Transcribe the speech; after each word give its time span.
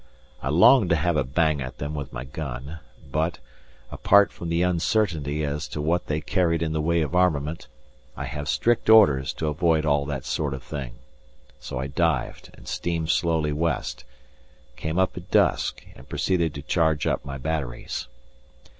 I 0.41 0.49
longed 0.49 0.89
to 0.89 0.95
have 0.95 1.15
a 1.15 1.23
bang 1.23 1.61
at 1.61 1.77
them 1.77 1.93
with 1.93 2.11
my 2.11 2.23
gun, 2.25 2.79
but, 3.11 3.37
apart 3.91 4.31
from 4.31 4.49
the 4.49 4.63
uncertainty 4.63 5.43
as 5.45 5.67
to 5.67 5.79
what 5.79 6.07
they 6.07 6.19
carried 6.21 6.63
in 6.63 6.71
the 6.73 6.81
way 6.81 7.01
of 7.03 7.13
armament, 7.13 7.67
I 8.17 8.25
have 8.25 8.49
strict 8.49 8.89
orders 8.89 9.31
to 9.33 9.45
avoid 9.45 9.85
all 9.85 10.07
that 10.07 10.25
sort 10.25 10.55
of 10.55 10.63
thing, 10.63 10.95
so 11.59 11.77
I 11.77 11.85
dived 11.85 12.49
and 12.55 12.67
steamed 12.67 13.11
slowly 13.11 13.53
west, 13.53 14.03
came 14.75 14.97
up 14.97 15.15
at 15.17 15.29
dusk 15.29 15.85
and 15.95 16.09
proceeded 16.09 16.55
to 16.55 16.63
charge 16.63 17.05
up 17.05 17.23
my 17.23 17.37
batteries. 17.37 18.07